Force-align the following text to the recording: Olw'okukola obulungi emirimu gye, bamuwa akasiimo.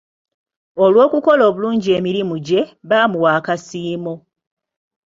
Olw'okukola 0.83 1.41
obulungi 1.49 1.89
emirimu 1.97 2.35
gye, 2.47 2.61
bamuwa 2.89 3.29
akasiimo. 3.39 4.13